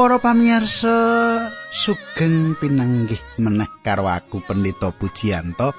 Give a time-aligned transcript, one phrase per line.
[0.00, 0.96] Para pamirsa
[1.68, 5.76] sugeng pinanggih meneh karo aku Pendeta Pujiyanto.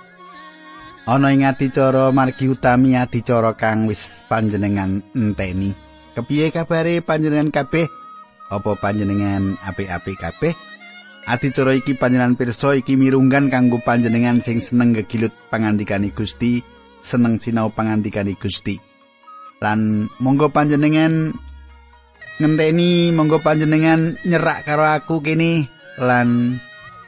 [1.09, 5.73] Ana ing adicara margi utami adicara kang wis panjenengan enteni.
[6.13, 7.89] Kepiye kabare panjenengan kabeh?
[8.53, 10.53] Apa panjenengan apik-apik kabeh?
[11.25, 16.61] Adicara iki panjenengan pirsa iki mirunggan kanggo panjenengan sing seneng gegilut pangandikani Gusti,
[17.01, 18.77] seneng sinau pangandikani Gusti.
[19.65, 21.33] Lan monggo panjenengan
[22.41, 25.69] ngenteni monggo panjenengan nyerak karo aku kene
[26.01, 26.57] lan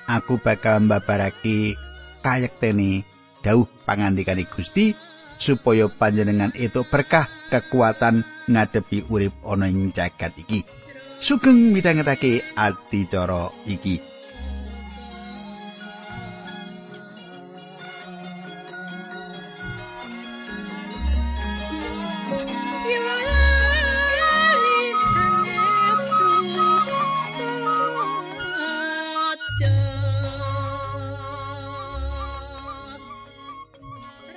[0.05, 1.73] aku bakal mbabarake
[2.21, 3.01] kayektene.
[3.43, 4.95] Dawuh pangandikane Gusti
[5.35, 10.63] supaya panjenengan itu berkah kekuatan ngadepi urip ana ing jagat iki.
[11.19, 14.12] Sugeng midhangetake adicara iki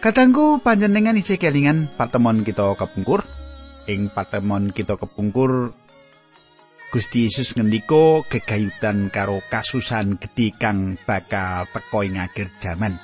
[0.06, 3.26] Katanggu panjenengan isih kelingan patemon kita kepungkur.
[3.90, 5.74] Ing patemon kita kepungkur
[6.94, 13.02] Gusti Yesus ngendika gegayutan karo kasusan gedhe kang bakal teka ing akhir jaman.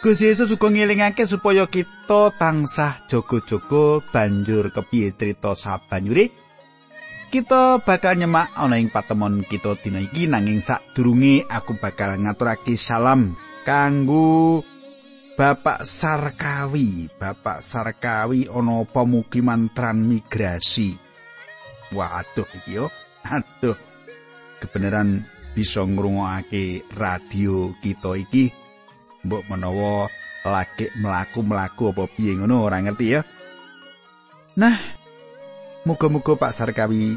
[0.00, 6.32] Gusti Yesus uga ngelingake supaya kita tansah jaga-jaga banjur kepiye crita sabanyure.
[7.28, 13.36] Kita bakal nyemak ana ing patemon kita dina iki nanging sadurunge aku bakal ngaturake salam
[13.68, 14.64] kanggo
[15.38, 20.98] Bapak Sarkawi, Bapak Sarkawi ana pemukiman transmigrasi.
[21.94, 22.90] Waduh iki yo.
[23.22, 23.78] Aduh.
[24.58, 25.22] Kebenaran
[25.54, 28.50] bisa ngrungokake radio kita iki
[29.22, 30.10] mbok menawa
[30.42, 33.22] lagi mlaku-mlaku apa piye ngono ora ngerti ya.
[34.58, 34.74] Nah,
[35.86, 37.14] muga-muga Pak Sarkawi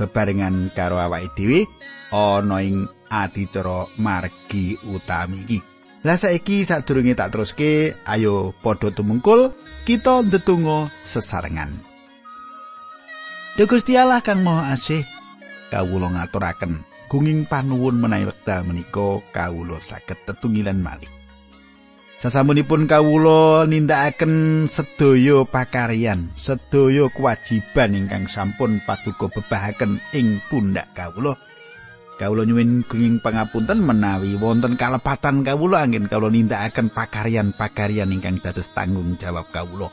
[0.00, 1.68] bebarengan karo awake dhewe
[2.16, 5.77] ana ing adicara margi utami iki.
[6.06, 9.50] Lah saiki sadurunge tak teruske, ayo padha tumungkul
[9.82, 11.74] kita ndedonga sesarengan.
[13.58, 15.02] Duh Gusti Allah kang Maha Asih,
[15.74, 21.10] kawula ngaturaken gunging panuwun menawi wekdal menika kawula saged tetunggilan malih.
[22.22, 31.34] Sasampunipun kawula nindakaken sedaya pakaryan, sedaya kewajiban ingkang sampun paduka bebahaken ing pundak kawula.
[32.18, 39.14] Kawula nyuwun gunging pangapunten menawi wonten kalepatan kawula angin kawula nindakaken pakaryan-pakaryan ingkang dados tanggung
[39.22, 39.86] jawab kawula.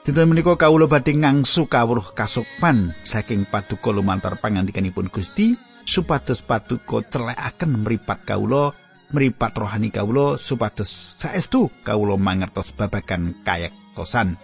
[0.00, 5.52] Dinten menika kawula badhe ngangsu kawruh kasukman saking paduka lumantar pangandikanipun Gusti
[5.84, 8.72] supados paduka celekaken mripat kawula,
[9.12, 14.40] mripat rohani kawula supados saestu kawula mangertos babagan kayektosan.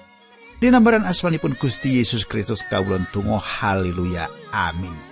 [0.60, 5.07] Dinambaran asmanipun Gusti Yesus Kristus kawula tunggu haleluya amin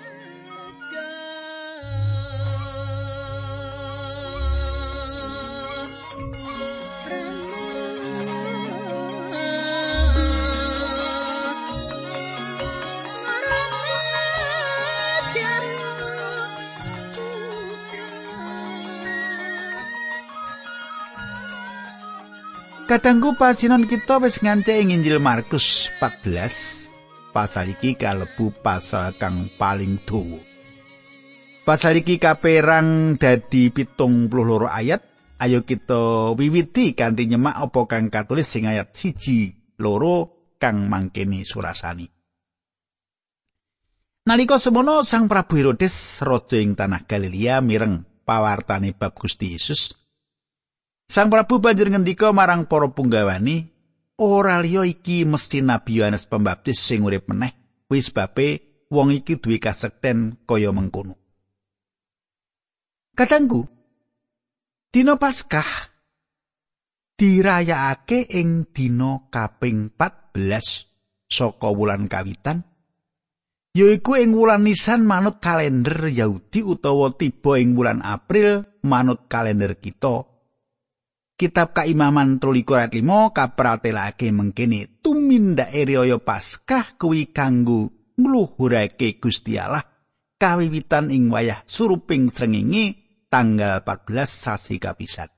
[22.97, 26.89] Kadangku pasinan kita wis ngance ing Injil Markus 14
[27.29, 30.41] pasal iki kalebu pasal kang paling dawa.
[31.61, 35.05] Pasal iki kaperang dadi pitung puluh loro ayat.
[35.37, 42.09] Ayo kita wiwiti kanthi nyemak apa kang katulis sing ayat siji loro kang mangkene surasani.
[44.25, 50.06] Nalika semono Sang Prabu Herodes raja ing tanah Galilea mireng pawartane bab Gusti Yesus
[51.07, 53.71] Sang Prabu banjur ngendika marang para punggawani,
[54.19, 57.55] ora liya iki mesti Nabi Yohanes Pembaptis sing urip meneh,
[57.87, 61.15] wis bape wong iki duwe kasekten kaya mengkono.
[63.17, 63.65] Katanggu,
[64.93, 65.97] dina Paskah
[67.17, 72.61] dirayakake ing dina kaping 14 saka wulan kawitan
[73.73, 80.36] yaiku ing wulan Nisan manut kalender Yahudi utawa tiba ing wulan April manut kalender kita
[81.37, 89.85] Kitab Kaimaman 13 ayat 5 kapratelake mengkene tumindake riyaya Paskah kuwi kanggo ngluhurake Gusti Allah
[90.41, 92.97] kawiwitan ing wayah suruping srengenge
[93.29, 95.29] tanggal 14 sasi kapisat.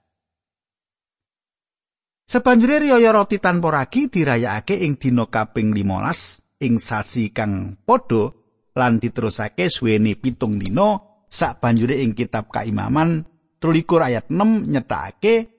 [2.31, 8.31] Sabanjure riyaya roti tanpa ragi dirayakake ing dina kaping 15 ing sasi kang padha
[8.79, 10.95] lan diterusake suwene pitung dina
[11.27, 13.27] sabanjure ing kitab Kaimaman
[13.59, 15.58] 13 ayat 6 nyetakake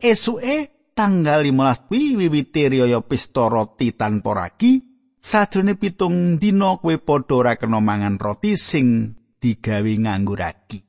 [0.00, 4.80] Esuke tanggal 15 kuwi wiwite riyaya pesta roti tanpa ragi
[5.20, 10.80] sajrone pitung dina kowe padha ora kena mangan roti sing digawe nganggo ragi.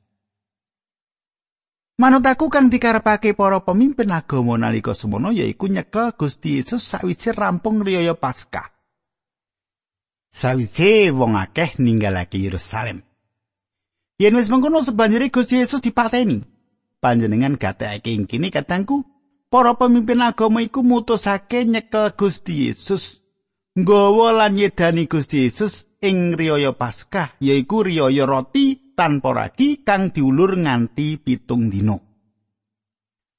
[2.00, 7.84] Manut aku kang dikarepake para pemimpin agama nalika semono yaiku nyekel Gusti Yesus sawise rampung
[7.84, 8.72] riyaya Paskah.
[10.32, 13.04] Sawise wong akeh ninggalake Yerusalem.
[14.16, 16.40] Yen wis mengkono sebanjure Gusti Yesus dipateni.
[17.02, 19.02] Panjenengan gatekake ing kene katangku,
[19.50, 23.18] para pemimpin agama iku mutusake nyekel Gusti Yesus
[23.74, 30.54] nggawa lan nyedani Gusti Yesus ing riyaya Paskah, yaiku riyaya roti tanpa ragi kang diulur
[30.54, 31.98] nganti pitung dino.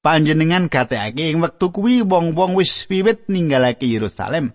[0.03, 4.51] Panjenengan gatekake ing wektu kuwi wong-wong wis wiwit ninggalake Yerusalem.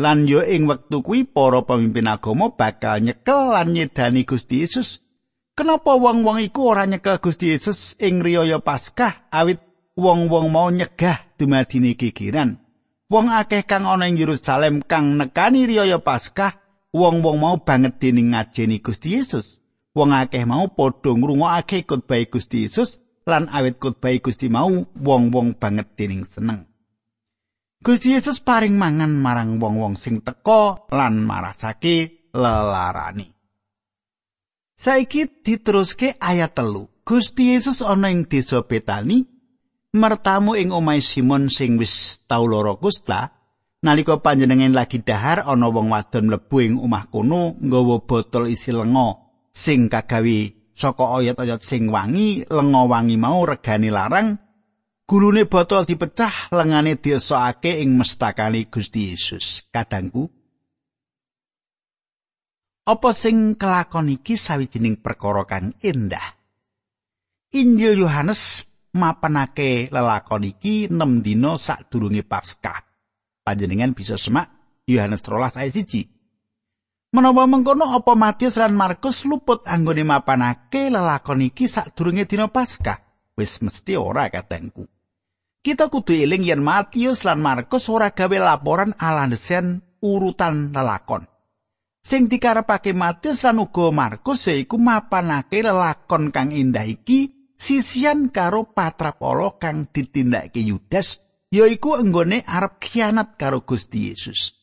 [0.00, 5.04] Lan yo ing wektu kuwi para pemimpin agama bakal nyekel lan nyedani Gusti Yesus
[5.60, 9.60] Kenapa wong-wong iku ora nyekel Gusti Yesus ing riyaya Paskah awit
[9.92, 12.64] wong-wong mau nyegah dumadine gegeran.
[13.12, 16.56] Wong akeh kang ana ing Yerusalem kang nekani riyaya Paskah,
[16.96, 19.60] wong-wong mau banget dening ngajeni Gusti Yesus.
[19.92, 22.96] Wong akeh mau padha ngrungokake khotbah Gusti Yesus
[23.28, 26.72] lan awit khotbah Gusti mau wong-wong banget dening seneng.
[27.84, 33.39] Gusti Yesus paring mangan marang wong-wong sing teka lan marasake lelarani.
[34.80, 36.88] Saiki diteruske ayat telu.
[37.04, 39.28] Gusti Yesus ana ing desa Betani,
[39.92, 43.28] mertamu ing omahe Simon sing wis tau lara kusta.
[43.84, 49.20] Nalika panjenengan lagi dahar ana wong wadon mlebu ing omah kono nggawa botol isi lenga
[49.52, 50.38] sing kagawe
[50.72, 54.40] saka oyot-oyot sing wangi, lenga wangi mau regane larang.
[55.04, 59.68] Gulune botol dipecah, lengane diesokake ing mestakane Gusti Yesus.
[59.68, 60.39] Kadangku,
[62.90, 66.34] Apa sing kelakon iki sawijining perkara kang endah.
[67.54, 68.66] Injil Yohanes
[68.98, 72.82] mapanake lelakon iki 6 dina sadurunge Paskah.
[73.46, 74.50] Panjenengan bisa semak
[74.90, 77.14] Yohanes 13 ayat 1.
[77.14, 82.98] Menawa mengkono apa Matius lan Markus luput anggone mapanake lelakon iki sadurunge dina Paskah?
[83.38, 84.82] Wis mesti ora katengku.
[85.62, 91.30] Kita kudu eling yen Matius lan Markus ora gawe laporan alandesen urutan lelakon.
[92.00, 99.60] Sing dikarepake Matius lan uga Markus yaiku mapanake lelakon kang indah iki sisian karo patrapala
[99.60, 101.20] kang ditindakake Yudas
[101.52, 104.56] yaiku enggone arep khianat karo Gusti Yesus.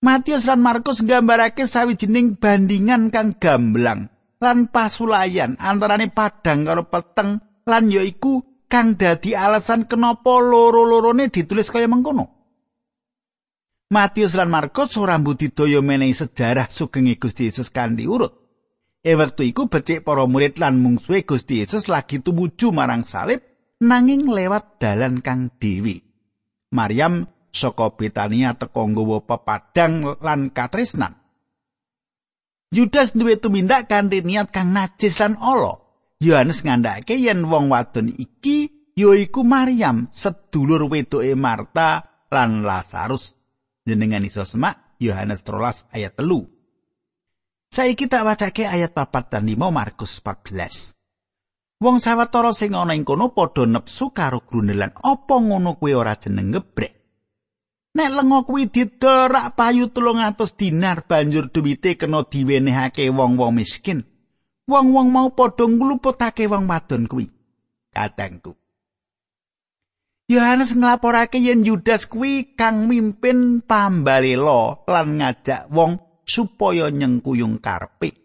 [0.00, 4.08] Matius lan Markus nggambarake sawijining bandingan kang gamblang
[4.40, 11.84] lan pasulayan antarane padang karo peteng lan yaiku kang dadi alasan kenapa loro-lorone ditulis kaya
[11.84, 12.33] mengkono.
[13.94, 18.34] Matius lan Markus ora mbudidaya menehi sejarah sugenge Gusti Yesus kanthi urut.
[18.98, 23.38] E wektu iku becik para murid lan mungsuhe Gusti Yesus lagi tumuju marang salib
[23.78, 26.02] nanging lewat dalan kang dewi.
[26.74, 31.14] Maryam saka Betania teka nggawa pepadang lan katresnan.
[32.74, 35.78] Yudas duwe tumindak kanthi niat kang najis lan ala.
[36.18, 42.02] Yohanes ngandhake yen wong wadon iki yaiku Maryam, sedulur wedoke Marta
[42.34, 43.43] lan Lazarus.
[43.84, 46.48] Jenengan iso semak Yohanes 13 ayat telu.
[47.68, 50.96] Saiki tak wacake ayat papat dan lima Markus 14.
[51.84, 56.54] Wong sawetara sing ana ing kono padha nepsu karo grundelan apa ngono kuwi ora jeneng
[56.54, 56.94] gebrek.
[57.94, 64.02] Nek lenga kuwi diterak payu 300 dinar banjur duwite kena diwenehake wong-wong miskin.
[64.66, 67.26] Wong-wong mau padha ngluputake wong wadon kuwi.
[67.94, 68.63] Kadangku.
[70.24, 78.16] Yohanes nglaporake yen Yudas kuwi kang mimpin pambalela lan ngajak wong supaya nyengkuyung karepe.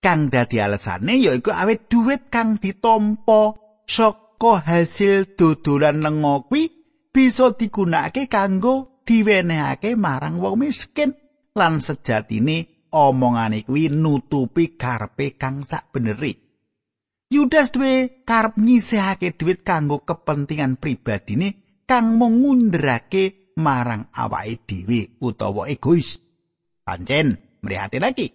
[0.00, 3.52] Kang dadi alesane yaiku awet dhuwit kang ditampa
[3.84, 6.72] saka hasil dodolan lenga kuwi
[7.12, 11.12] bisa digunakake kanggo diwenehake marang wong miskin
[11.52, 15.92] lan sejatine omongane kuwi nutupi karepe kang sak.
[17.32, 26.20] Yudas duwe karep nyisihake dhuwit kanggo kepentingan pribadine kang mengundrake marang awake dhewe utawa egois.
[26.84, 28.28] Pancen mrihati lagi.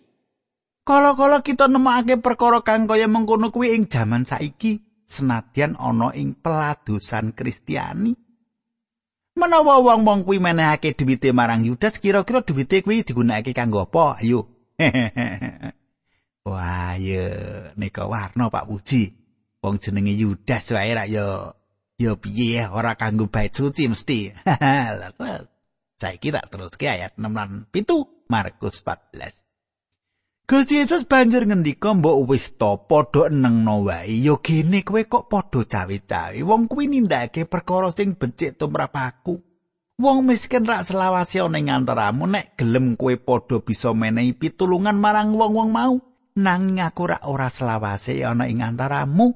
[0.82, 7.38] Kala-kala kita nemokake perkara kang kaya mengkono kuwi ing jaman saiki senadyan ana ing peladosan
[7.38, 8.18] Kristiani.
[9.38, 14.18] Menawa wong-wong kuwi menehake dhuwite marang Yudas kira-kira dhuwite kuwi digunakake kanggo apa?
[14.26, 14.50] Ayo.
[16.48, 17.28] Wah, ya
[17.76, 19.12] nika warna Pak Puji.
[19.60, 21.52] Wong jenenge Yudas wae ra ya
[22.00, 24.32] ya piye ora kanggo bait suci mesti.
[26.02, 29.34] Saiki tak teruske ayat 6 lan 7 Markus 14.
[30.48, 35.68] Gusti Yesus banjur ngendika mbok wis to padha nengno wae ya gene kowe kok padha
[35.68, 39.44] cawe-cawe wong kuwi nindakake perkara sing becik tumrap aku
[40.00, 45.36] Wong miskin rak selawase ana ing antaramu nek gelem kowe padha bisa menehi pitulungan marang
[45.36, 46.00] wong-wong mau
[46.38, 49.34] nanging aku rak ora selawase ana ing antaramu.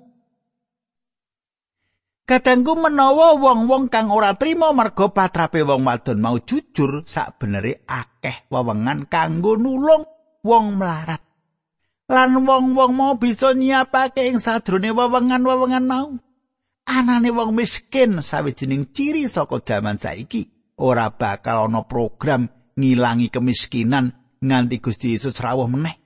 [2.29, 7.41] Kadangku menawa wong-wong kang ora trima merga patrape wong wadon mau jujur sak
[7.89, 10.08] akeh wewengan kanggo nulung
[10.46, 11.20] wong melarat.
[12.08, 16.15] Lan wong-wong mau bisa nyiapake ing sadrone wewengan-wewengan mau.
[16.86, 20.50] anane wong miskin sawijining ciri saka jaman saiki
[20.81, 26.00] ora bakal ana program ngilangi kemiskinan nganti Gusti Yesus rawuh meneh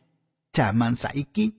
[0.55, 1.51] jaman saiki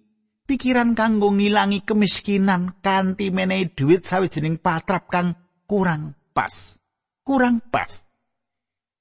[0.49, 5.37] pikiran kanggo ngilangi kemiskinan kanthi menehi dhuwit sawijining patrap kang
[5.69, 6.81] kurang pas.
[7.21, 8.09] Kurang pas.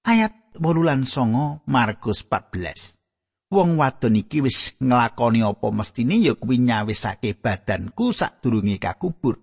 [0.04, 3.00] Ayat wolulan songo Markus 14
[3.56, 9.40] wong wadon iki wis nglakoni apa mestine ya kuwi nyawisake badanku sadurunge kakubur.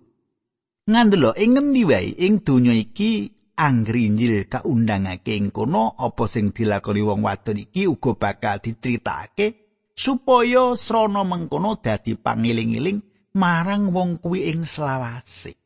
[0.83, 2.11] Ngandelo ing ngendi wae?
[2.19, 8.11] Ing donya iki anggere Injil kaundangake ing kono apa sing dilakoni wong wadon iki uga
[8.19, 9.62] bakal diceritakake
[9.93, 12.99] supaya srana mengkono dadi pangiling-iling
[13.37, 15.57] marang wong kuwi ing selawase.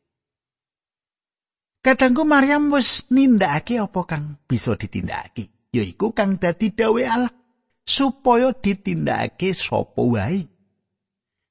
[1.78, 7.32] Kadangku Maryam wis nindakake apa kang bisa ditindakake, yaiku kang dadi dawe Allah
[7.88, 10.44] supaya ditindakake sapa wae.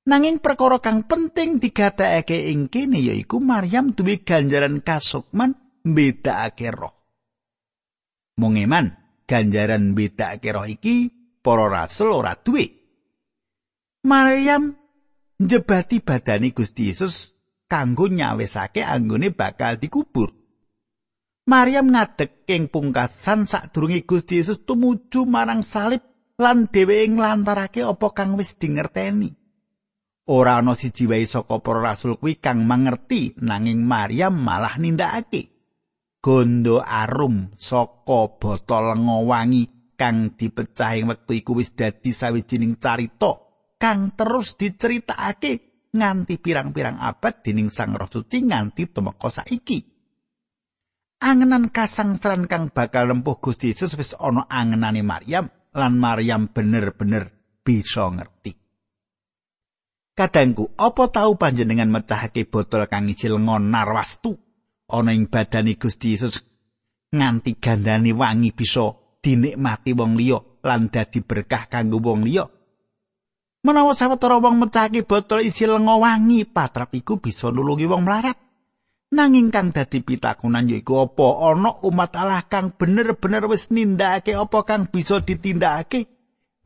[0.08, 6.96] Nanging perkara kang penting digatekake ing kene yaiku Maryam duwe ganjaran kasukman mbedakake roh.
[8.38, 8.94] Mung eman
[9.26, 11.17] ganjaran mbedakake roh iki
[11.48, 12.68] para rasul ora duwe.
[14.04, 14.76] Maryam
[15.40, 17.40] njebati badani Gusti Yesus
[17.72, 20.36] kanggo nyawisake anggone bakal dikubur.
[21.48, 26.04] Maryam ngadeg ing pungkasan sadurunge Gusti Yesus tumuju marang salib
[26.36, 29.32] lan dheweke nglantarake apa kang wis dingerteni.
[30.28, 35.56] ora ana siji wae saka para rasul kuwi kang mangerti nanging Maryam malah nindakake
[36.20, 43.42] gondo arum saka botol ngowangi kang dipecahi wektu iku wis dadi sawijining carita
[43.82, 49.80] kang terus diceritakake nganti pirang-pirang abad dening Sang Roh Suci nganti temeka saiki.
[51.18, 57.34] Angenan kasangsaran kang bakal lempuh Gusti Yesus wis ana angenane Maryam lan Maryam bener-bener
[57.66, 58.54] bisa ngerti.
[60.18, 64.34] Kadangku, apa tau panjenengan mecahake botol kang isi lengon narwastu?
[64.90, 66.42] Ana ing badani Gusti Yesus
[67.14, 72.48] nganti gandane wangi bisa dinikmati wong liya lan dadi berkah kanggo wong liya.
[73.68, 78.40] Menawa sawetara wong mecahake botol isi lengo wangi, patrap iku bisa nulungi wong melarat.
[79.12, 84.88] Nanging kang dadi pitakunan yaiku apa ana umat Allah kang bener-bener wis nindakake apa kang
[84.88, 86.08] bisa ditindakake?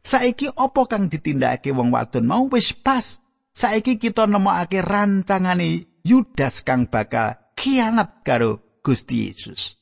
[0.02, 3.22] Saiki apa kang ditindakake wong wadon mau wis pas
[3.54, 9.78] saiki kita nemokake rancangane Yudas kang bakal kianat karo Gusti Yesus.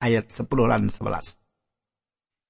[0.00, 1.39] Ayat 10 lan 11.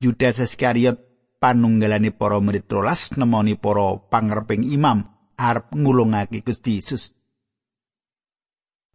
[0.01, 0.97] Yudas Iskariot
[1.45, 5.05] panunggalane para murid rolas nemoni para pangerping imam
[5.37, 7.13] arep ngulungake Gusti Yesus.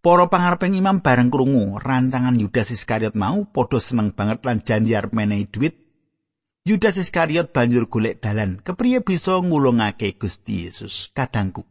[0.01, 5.13] Para pangareping imam bareng krungu rancangan Yudas Iskariot mau padha seneng banget lan janji arep
[5.13, 5.77] menehi dhuwit.
[6.65, 11.69] Yudas Iskariot banjur golek dalan kepriye bisa ngulungake Gusti Yesus kadangku.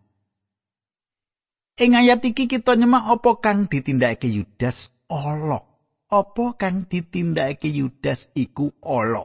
[1.74, 5.73] Ing ayat iki kita nyemak apa kang ditindakake Yudas ala.
[6.12, 9.24] Apa kang ditindakake Yudas iku ala.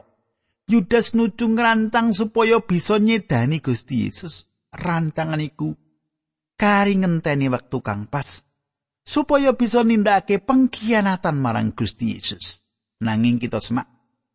[0.70, 4.46] Yudas nuju ngrancang supaya bisa nyedani Gusti Yesus.
[4.70, 5.74] Rancangan iku
[6.60, 8.44] kari ngenteni wektu kang pas
[9.00, 12.62] supaya bisa nindakake pengkhianatan marang Gusti Yesus.
[13.00, 13.88] Nanging kita semak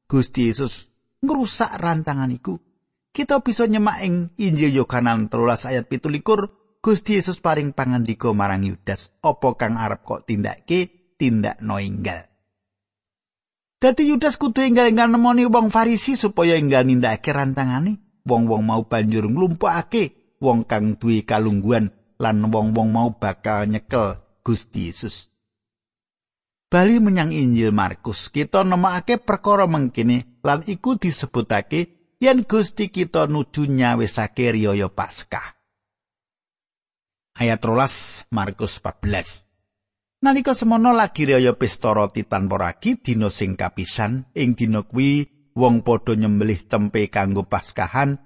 [0.09, 0.89] Gusti Yesus
[1.21, 2.57] ngrusak rancangan iku.
[3.15, 9.15] Kita bisa nyemak ing Injil Yohanes 13 ayat 17 Gusti Yesus paring pangandika marang Yudas,
[9.23, 12.34] apa kang arep kok tindake tindak no inggal.
[13.79, 18.01] Dadi Yudas kudu enggal-enggal nemoni wong Farisi supaya enggal nindakake rantangane.
[18.25, 25.29] Wong-wong mau banjur nglumpukake wong kang duwe kalungguhan lan wong-wong mau bakal nyekel Gusti Yesus.
[26.65, 33.69] Bali menyang Injil Markus, kita nemokake perkara mengkene lan iku disebutake yen Gusti kita nuju
[33.69, 35.55] nyawisake riyaya Paskah.
[37.35, 39.44] ayat rolas Markus 14.
[40.23, 44.31] Nalika semono lagi raya pesta roti tanpa ragi dina sing kapisan.
[44.31, 48.19] Ing dina kuwi wong padha nyembelih cempe kanggo paskahan.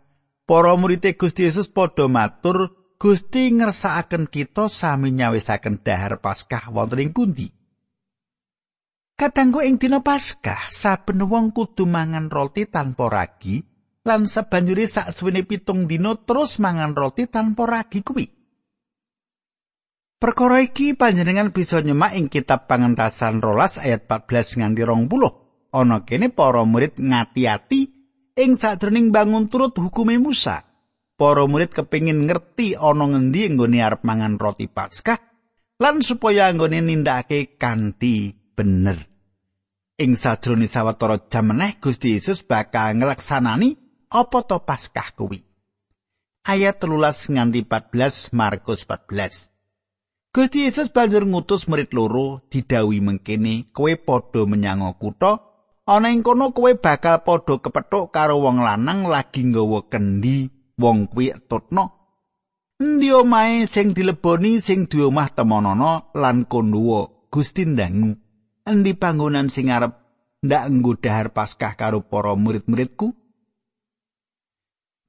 [0.45, 7.11] Para murid Gusti Yesus padha matur Gusti ngersakaken kita sami nyawisaken dahar paskah wonten ing
[7.15, 7.47] pundi?
[9.19, 13.59] Kadangku ing dina paskah saben wong kudu mangan roti tanpa ragi
[14.07, 18.38] lan sabanjure sak suwene pitung dina terus mangan roti tanpa ragi kuwi
[20.19, 25.71] Perkara iki panjenengan bisa nyemak ing kitab pangentasan rolas ayat 14 nganti 20.
[25.71, 27.81] Ana kene para murid ngati-ati
[28.35, 30.67] ing sajroning bangun turut hukume Musa.
[31.15, 35.15] Para murid kepingin ngerti ana ngendi nggone arep mangan roti Paskah
[35.79, 38.99] lan supaya nggone nindakake kanthi bener.
[40.03, 43.79] Ing sajroning sawetara jam meneh Gusti Yesus bakal nglaksanani
[44.11, 45.39] apa to Paskah kuwi.
[46.43, 49.58] Ayat 13 nganti 14 Markus 14.
[50.29, 55.41] Gusti Yesus banjur ngutus murid loro didawi mengkene kowe padha menyang kutha?
[55.89, 61.33] Ana ing kono kowe bakal padha kepethuk karo wong lanang lagi nggawa kendi wong kuwi
[61.49, 62.13] tutno?
[62.77, 68.13] Endi omahe sing dileboni sing duwe omah temonana lan kono Gusti ndangu.
[68.69, 69.97] Endi panggonan sing arep
[70.45, 73.17] ndak nggo dahar Paskah karo para murid-muridku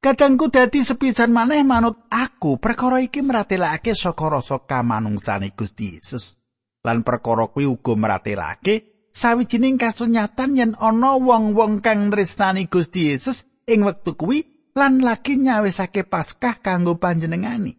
[0.01, 6.41] Kadangku dadi sepisan maneh manut aku perkara iki meratelake saka rasa kamanungsane Gusti Yesus.
[6.81, 13.85] Lan perkara kuwi uga meratelake sawijining kasunyatan yen ana wong-wong kang nresnani Gusti Yesus ing
[13.85, 17.77] wektu kuwi lan lagi nyawisake Paskah kanggo panjenengani.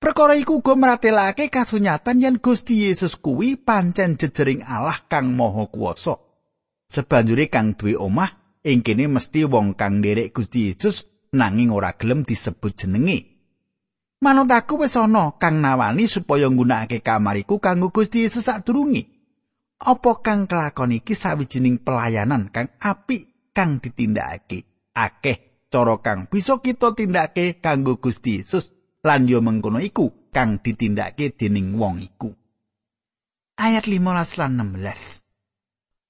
[0.00, 6.16] Perkara iku uga meratelake kasunyatan yen Gusti Yesus kuwi pancen jejering Allah kang Maha Kuwasa.
[6.88, 11.04] Sebanjure kang duwe omah ing kene mesti wong kang nderek Gusti Yesus
[11.36, 13.18] nanging ora gelem disebut jenenge.
[14.24, 19.04] Manut aku wis ana kang nawani supaya nggunakake kamariku kanggo Gusti Yesus sadurunge.
[19.84, 24.88] Apa kang kelakon iki sawijining pelayanan kang apik kang ditindakake?
[24.96, 28.72] Akeh cara kang bisa kita tindakake kanggo Gusti Yesus
[29.04, 32.32] lan yo mengkono iku kang ditindakake dening wong iku.
[33.60, 35.23] Ayat 15 lan 16.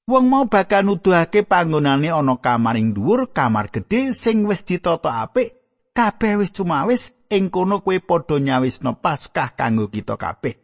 [0.05, 5.57] Wong mau bakal nuduhake panggonane ana kamaring dhuwur, kamar gedhe sing wis ditata apik,
[5.97, 10.61] kabeh wis cumawis ing kono kowe padha nyawisno Paskah kanggo kita kabeh.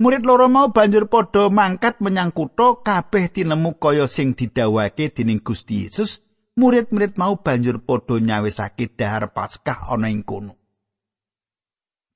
[0.00, 5.84] Murid loro mau banjur padha mangkat menyang kutha kabeh tinemu kaya sing didhawuhake dening Gusti
[5.84, 6.24] Yesus.
[6.56, 10.56] Murid-murid mau banjur padha nyawisake dahar Paskah ana ing kono.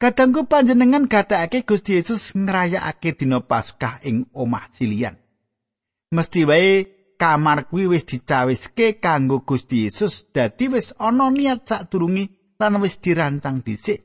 [0.00, 5.25] Kadangku panjenengan gatekake Gusti Yesus ngrayakake dina Paskah ing omah silian.
[6.16, 6.70] Mesti wae
[7.20, 10.14] kamar kuwi wis dicawiske kanggo Gusti Yesus.
[10.34, 12.24] Dadi wis ana niat sadurunge
[12.60, 14.00] lan wis dirancang dhisik.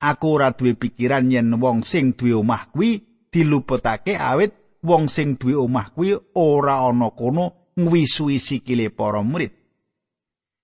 [0.00, 2.90] Aku ora duwe pikiran yen wong sing duwe omah kuwi
[3.32, 4.52] diluputake awit.
[4.82, 7.44] Wong sing duwe omah kuwi ora ana kono
[7.78, 9.52] ngwisui sikile para murid.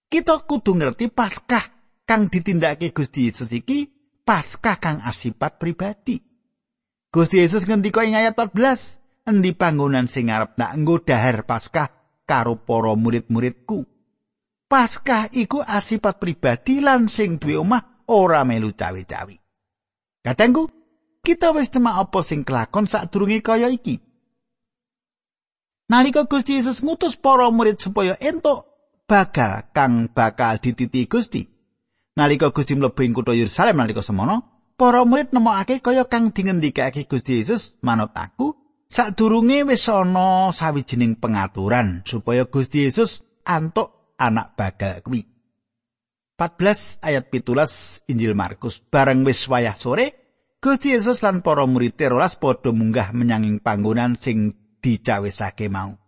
[0.09, 1.65] Kita kudu ngerti paskah
[2.07, 3.91] kang ditindakake Gusti Yesus iki
[4.25, 6.23] paskah kang asipat pribadi.
[7.13, 12.63] Gusti Yesus ngendika ing ayat 14 endi panggonan sing arep nak nggo dahar Paskah karo
[12.63, 13.83] para murid-muridku.
[14.67, 19.35] Paskah iku asipat pribadi lan sing duwe omah ora melu cawe-cawe.
[20.27, 20.67] Katengku,
[21.23, 24.03] kita wis cema apa sing kelakon sadurunge kaya iki.
[25.87, 28.67] Nalika Gusti Yesus ngutus para murid supaya entuk
[29.07, 31.47] bakal kang bakal dititi Gusti.
[32.19, 37.39] Nalika Gusti mlebu ing kutha Yerusalem nalika semono, para murid nemokake kaya kang dingendikake Gusti
[37.39, 45.27] Yesus manut aku, Sadurunge wis ana sawijining pengaturan supaya Gusti Yesus antuk anak bagal kuwi.
[46.39, 50.15] 14 ayat 17 Injil Markus bareng wis wayah sore
[50.63, 55.99] Gusti Yesus lan para murid rolas padha munggah menyanging panggonan sing dicawisake mau.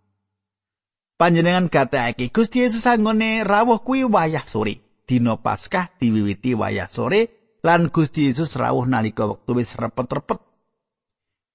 [1.18, 5.02] Panjenengan gatekake Gusti Yesus anggone rawuh kuwi wayah sore.
[5.08, 10.47] Dina Paskah diwiwiti wayah sore lan Gusti Yesus rawuh nalika wektu wis repet-repet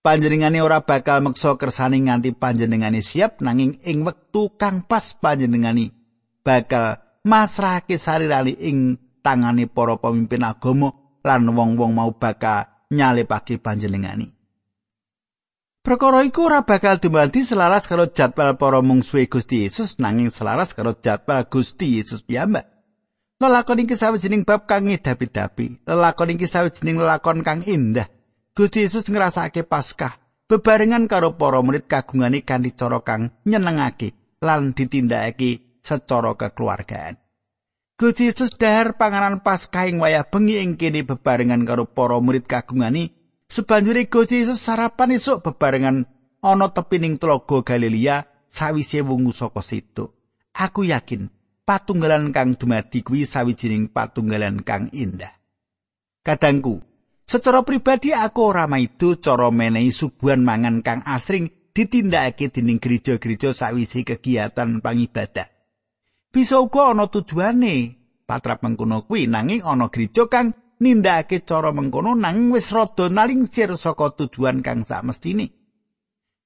[0.03, 5.95] panjenengane ora bakal meksa kersane nganti panjenengane siap nanging ing wektu kang pas panjenengane
[6.43, 10.91] bakal masrahake sarirani ing tangane para pemimpin agama
[11.23, 14.35] lan wong-wong mau bakal nyalepake panjenengane.
[15.83, 20.95] Perkara iku ora bakal dumaldi selaras karo jadwal para mungsuhe Gusti Yesus nanging selaras karo
[20.95, 22.67] jadwal Gusti Yesus piyambak.
[23.43, 25.83] Lelakon iki sawijining bab kang ngedapi-dapi.
[25.83, 28.07] Lelakon iki sawijining lelakon kang indah.
[28.53, 34.13] Gusti Yesus ngrasake Paskah bebarengan karo para murid kagungane kanthi cara kang nyenengake
[34.45, 37.17] lan ditindakake secara kekeluargaan.
[37.97, 43.17] Gusti Yesus dahar panganan Paskah ing wayah bengi ing kene bebarengan karo para murid kagungane.
[43.49, 46.05] Sebanjure Gusti Yesus sarapan esuk bebarengan
[46.45, 50.13] ana tepining tlaga Galilea sawise wungu saka situ.
[50.53, 51.25] Aku yakin
[51.65, 55.41] patunggalan kang dumadi kuwi sawijining patunggalan kang indah.
[56.21, 56.92] Kadangku,
[57.23, 64.05] Secara pribadi aku ora maido cara menehi subuhan mangan kang asring ditindakake dening gereja-gereja sawisi
[64.05, 65.49] kegiatan pangibadah.
[66.29, 67.95] Bisa uga ana tujuane
[68.27, 74.13] patrap mengkono kuwi nanging ana gereja kang nindakake cara mengkono nanging wis rada nalingsir saka
[74.13, 75.53] tujuan kang sakmestine.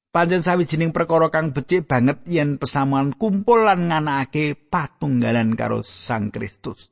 [0.08, 6.90] Panjen sawijining perkara kang becik banget yen pesamuan kumpul lan nganakake patunggalan karo Sang Kristus.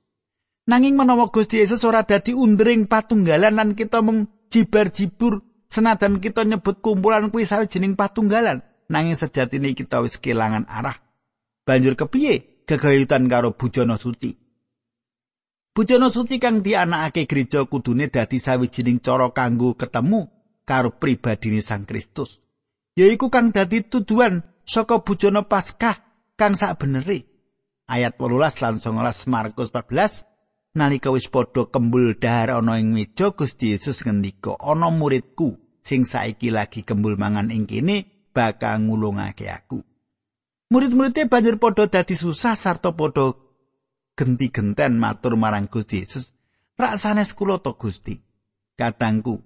[0.66, 6.82] Nanging menawa Gusti Yesus ora dadi undring patunggalan lan kita mung jibar-jibur senajan kita nyebut
[6.82, 10.98] kumpulan kuwi sawijining patunggalan, nanging sejatine kita wis kelangan arah.
[11.70, 14.34] Banjur kepiye gegayutan karo bujana suci?
[15.70, 20.34] Bujana suci kang dianakake gereja kudune dadi sawijining cara kanggo ketemu
[20.66, 22.42] karo pribadine Sang Kristus.
[22.98, 26.02] Yaiku kang dadi tujuan saka bujana Paskah
[26.34, 27.22] kang sak beneri.
[27.86, 30.35] Ayat 18 lan 19 Markus 14
[30.76, 36.52] nalika wis padha kembul dahar ana ing meja Gusti Yesus ngendika ana muridku sing saiki
[36.52, 39.80] lagi kembul mangan ing kene bakal ngulungake aku.
[40.70, 43.34] Murid-muridé banjur padha dadi susah sarta padha
[44.20, 46.36] genti-genten matur marang Gusti Yesus.
[46.76, 48.20] Rasanes kula to Gusti?
[48.76, 49.40] Katangku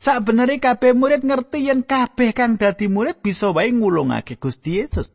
[0.00, 5.12] sak benere kabeh murid ngerti yen kabeh kang dadi murid bisa wae ngulungake Gusti Yesus.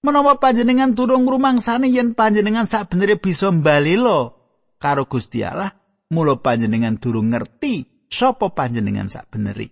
[0.00, 4.39] Menawa panjenengan durung rumangsane yen panjenengan sak benere bisa mbalilo
[4.80, 5.76] karo Gusti Allah,
[6.08, 9.68] mula panjenengan durung ngerti sapa panjenengan sak beneri.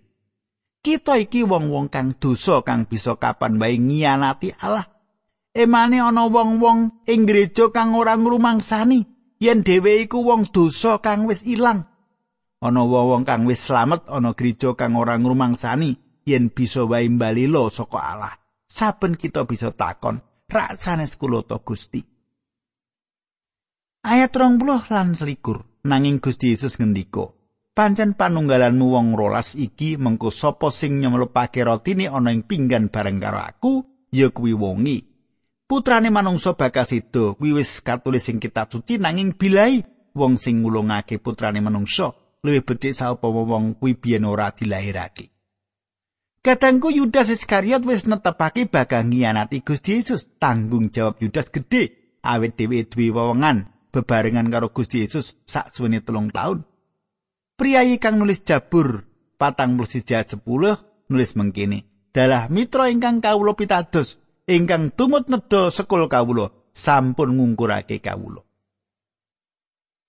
[0.79, 4.87] Kita iki wong-wong kang dosa kang bisa kapan wae ngianati Allah.
[5.51, 9.03] Emane ana wong-wong ing gereja kang ora ngrumangsani
[9.43, 11.83] yen dhewe iku wong dosa kang wis ilang.
[12.63, 17.99] Ana wong-wong kang wis slamet ana gereja kang ora ngrumangsani yen bisa wae mbalilo saka
[17.99, 18.35] Allah.
[18.71, 22.18] Saben kita bisa takon, rak sanes kula to Gusti.
[24.03, 24.63] Ayat 20
[24.95, 25.67] lan selikur.
[25.83, 27.39] Nanging Gusti Yesus ngendika
[27.79, 33.39] pancen panunggalanmu wong rolas iki mengko sapa sing nyemlepake rotine ana ing pinggan bareng karo
[33.39, 33.73] aku
[34.11, 35.07] ya kuwi wongi
[35.71, 39.87] putrane manungsa bakal sida kuwi wis katulis sing kitab suci nanging bilai
[40.19, 42.19] wong sing ngulungake putrane manungsa.
[42.43, 45.31] Luwih becik sapa wong kuwi biyen ora dilahirake.
[46.43, 50.27] Kadangku Yudas Iskariot wis netepake bakal ngianati Gusti Yesus.
[50.39, 56.65] Tanggung jawab Yudas gede awet dhewe duwe wewengan bebarengan karo Gusti Yesus saksuwene telung taun.
[57.59, 59.03] Priyayi kang nulis Jabur
[59.35, 59.91] patang puluh
[60.25, 60.75] sepuluh
[61.11, 61.87] nulis mengkini.
[62.15, 64.17] Dalah mitra ingkang kawulo pitados,
[64.49, 68.47] ingkang tumut nedha sekul kawulo, sampun ngungkurake kawulo.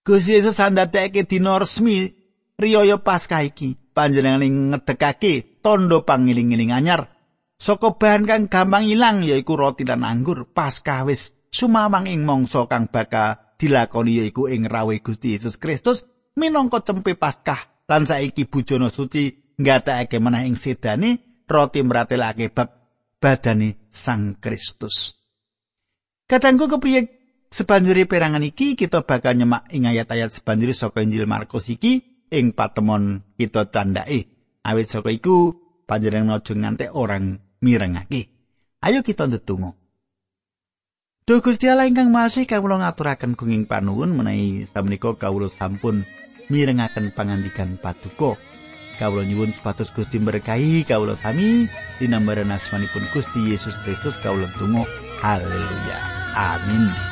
[0.05, 2.09] Gusti Yesus sandatekake dina resmi
[2.55, 7.13] riyaya Paskah iki, panjenengan ngedekake tondo pangiling-iling anyar.
[7.59, 12.87] Saka bahan kang gampang ilang yaiku roti lan anggur, Paskah wis sumamang ing mangsa kang
[12.87, 16.07] bakal dilakoni yaiku ing rawe Gusti Yesus Kristus
[16.39, 22.69] minangka cempe Paskah lan saiki bujana suci nggatekake menah ing sedane roti mratelake bab
[23.19, 25.19] badane Sang Kristus.
[26.29, 27.09] Katangku kepiye
[27.51, 33.35] sebanjuri perangan iki kita bakal nyemak ing ayat-ayat sebanjuri saka Injil Markus iki ing patemon
[33.35, 34.29] kita candake.
[34.63, 35.57] Awit saka iku
[35.89, 38.29] panjenengan aja ngantek orang mirengake.
[38.79, 39.78] Ayo kita ndedonga.
[41.29, 46.01] Duh Gusti Allah ingkang masih kawula ngaturaken gunging panuwun menawi samenika kawula sampun
[46.49, 48.33] mirengaken pangandikan patuko.
[48.97, 51.69] Kawula nyuwun supados Gusti berkahi kawula sami
[52.01, 54.89] dinambaran asmanipun Gusti Yesus Kristus kawula tunggu.
[55.21, 55.97] Haleluya.
[56.33, 57.08] Amin.